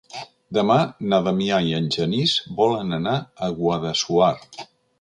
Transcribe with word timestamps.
Demà 0.57 0.77
na 1.11 1.19
Damià 1.27 1.59
i 1.67 1.75
en 1.81 1.89
Genís 1.97 2.35
volen 2.61 2.99
anar 2.99 3.17
a 3.19 3.51
Guadassuar. 3.61 4.35